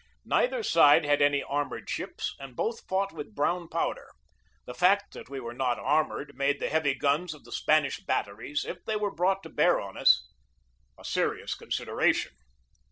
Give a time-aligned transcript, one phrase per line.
[0.25, 4.07] Neither side had any armored ships and both fought with brown powder.
[4.65, 8.65] The fact that we were not armored made the heavy guns of the Spanish batteries,
[8.65, 10.27] if they were brought to bear on us,
[10.97, 12.31] a serious consideration.